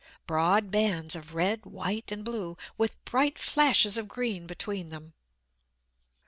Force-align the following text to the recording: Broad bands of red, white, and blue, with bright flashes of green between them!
Broad 0.25 0.71
bands 0.71 1.15
of 1.15 1.35
red, 1.35 1.63
white, 1.63 2.11
and 2.11 2.25
blue, 2.25 2.57
with 2.75 2.95
bright 3.05 3.37
flashes 3.37 3.99
of 3.99 4.07
green 4.07 4.47
between 4.47 4.89
them! 4.89 5.13